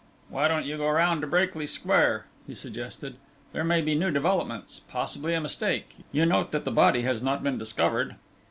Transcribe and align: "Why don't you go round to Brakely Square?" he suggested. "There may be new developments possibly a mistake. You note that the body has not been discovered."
"Why 0.29 0.47
don't 0.47 0.65
you 0.65 0.77
go 0.77 0.89
round 0.89 1.21
to 1.21 1.27
Brakely 1.27 1.67
Square?" 1.69 2.25
he 2.47 2.55
suggested. 2.55 3.17
"There 3.53 3.63
may 3.63 3.81
be 3.81 3.93
new 3.93 4.09
developments 4.09 4.79
possibly 4.89 5.35
a 5.35 5.39
mistake. 5.41 5.95
You 6.11 6.25
note 6.25 6.49
that 6.53 6.65
the 6.65 6.71
body 6.71 7.03
has 7.03 7.21
not 7.21 7.43
been 7.43 7.59
discovered." 7.59 8.15